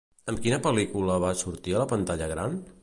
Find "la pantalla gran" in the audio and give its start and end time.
1.85-2.61